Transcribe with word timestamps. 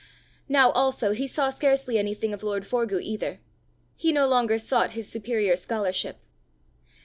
Now 0.49 0.71
also 0.71 1.11
he 1.11 1.27
saw 1.27 1.51
scarcely 1.51 1.99
anything 1.99 2.33
of 2.33 2.41
lord 2.41 2.63
Forgue 2.65 3.03
either; 3.03 3.39
he 3.95 4.11
no 4.11 4.27
longer 4.27 4.57
sought 4.57 4.93
his 4.93 5.07
superior 5.07 5.55
scholarship. 5.55 6.17